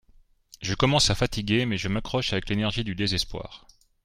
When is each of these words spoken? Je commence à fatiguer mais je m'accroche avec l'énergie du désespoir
Je 0.63 0.73
commence 0.73 1.11
à 1.11 1.13
fatiguer 1.13 1.67
mais 1.67 1.77
je 1.77 1.87
m'accroche 1.87 2.33
avec 2.33 2.49
l'énergie 2.49 2.83
du 2.83 2.95
désespoir 2.95 3.67